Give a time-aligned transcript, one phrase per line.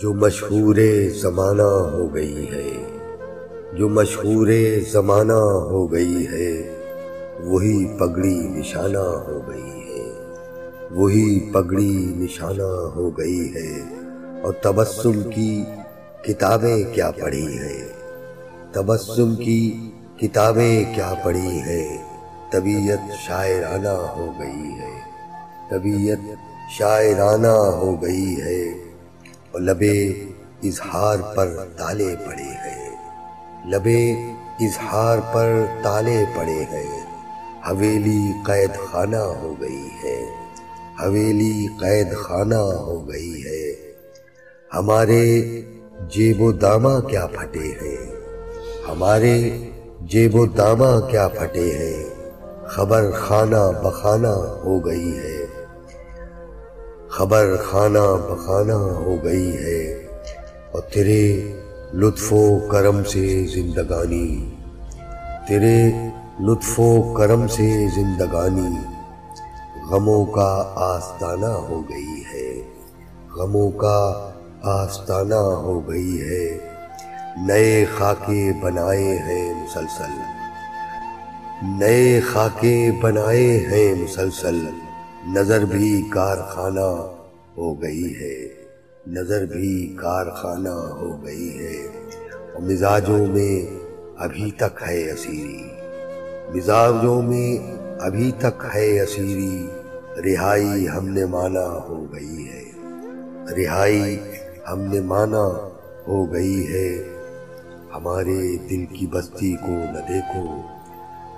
[0.00, 0.76] جو مشہور
[1.22, 2.98] زمانہ ہو گئی ہے،
[3.78, 4.48] جو مشہور
[4.92, 6.78] زمانہ ہو گئی ہے،
[7.44, 10.12] وہی پگڑی نشانہ ہو گئی ہے،
[10.90, 13.80] وہی پگڑی نشانہ ہو گئی ہے۔
[14.42, 15.64] اور تبسم کی
[16.22, 17.88] کتابیں کیا پڑھی ہیں؟
[18.72, 19.90] تبسم کی
[20.20, 22.04] کتابیں کیا پڑھی ہیں؟
[22.52, 25.00] طبیعت شاعرانہ ہو گئی ہے،
[25.70, 26.18] طبیعت
[26.78, 28.85] شاعرانہ ہو گئی ہے۔
[29.56, 30.24] اور لبے
[30.62, 32.96] اظہار پر تالے پڑے ہیں
[33.70, 34.12] لبے
[34.60, 37.00] اظہار پر تالے پڑے ہیں
[37.68, 40.24] حویلی قید خانہ ہو گئی ہے۔
[41.02, 43.72] حویلی قید خانہ ہو گئی ہے۔
[44.74, 45.40] ہمارے
[46.00, 48.12] جیب و دامہ کیا پھٹے ہیں۔
[48.88, 49.58] ہمارے
[50.00, 52.04] جیب و دامہ کیا پھٹے ہیں۔
[52.66, 55.45] خبر خانہ بخانہ ہو گئی ہے۔
[57.16, 60.06] خبر خانہ بخانہ ہو گئی ہے
[60.72, 61.52] اور تیرے
[61.94, 64.54] لطف و کرم سے زندگانی،
[65.48, 65.92] تیرے
[66.40, 68.76] لطف و کرم سے زندگانی
[69.90, 72.62] غموں کا آستانہ ہو گئی ہے،
[73.36, 74.30] غموں کا
[74.62, 76.58] آستانہ ہو گئی ہے۔
[77.46, 80.14] نئے خاکے بنائے ہیں مسلسل،
[81.62, 84.58] نئے خاکے بنائے ہیں مسلسل۔
[85.34, 87.08] نظر بھی کارخانہ
[87.56, 88.48] ہو گئی ہے۔
[89.06, 91.88] نظر بھی کارخانہ ہو گئی ہے۔
[92.52, 93.78] اور مزاجوں میں
[94.18, 95.68] ابھی تک ہے اسیری۔
[96.54, 99.66] مزاجوں میں ابھی تک ہے اسیری۔
[100.24, 102.64] رہائی ہم نے مانا ہو گئی ہے۔
[103.56, 104.18] رہائی
[104.72, 105.70] ہم نے مانا
[106.08, 107.02] ہو گئی ہے۔
[107.94, 110.60] ہمارے دل کی بستی کو نہ دیکھو۔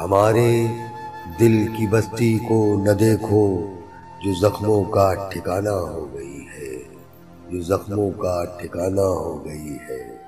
[0.00, 0.66] ہمارے
[1.40, 3.58] دل کی بستی کو نہ دیکھو،
[4.24, 6.82] جو زخموں کا ٹھکانہ ہو گئی ہے۔
[7.50, 10.21] جو زخموں کا ٹھکانہ ہو گئی ہے۔